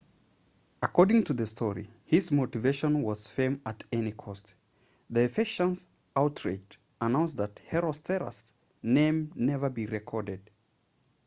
[0.81, 4.55] according to the story his motivation was fame at any cost
[5.11, 8.51] the ephesians outraged announced that herostratus'
[8.81, 10.49] name never be recorded